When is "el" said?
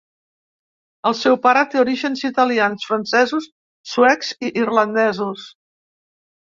1.09-1.15